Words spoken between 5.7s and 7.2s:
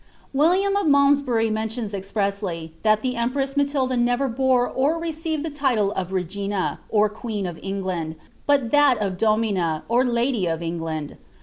of ri ^ina. or